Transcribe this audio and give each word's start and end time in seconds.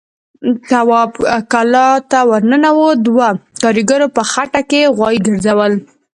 تواب 0.69 1.11
کلا 1.51 1.87
ته 2.09 2.19
ور 2.29 2.41
ننوت، 2.49 2.97
دوو 3.05 3.29
کاريګرو 3.63 4.07
په 4.15 4.21
خټه 4.31 4.61
کې 4.69 4.91
غوايي 4.95 5.19
ګرځول. 5.27 5.73